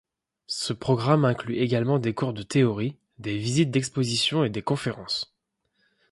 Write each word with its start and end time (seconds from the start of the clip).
Ce 0.47 0.73
programme 0.73 1.25
inclut 1.25 1.57
également 1.59 1.99
des 1.99 2.15
cours 2.15 2.33
de 2.33 2.41
théorie, 2.41 2.97
des 3.19 3.37
visites 3.37 3.69
d'expositions 3.69 4.43
et 4.43 4.49
des 4.49 4.63
conférences. 4.63 5.31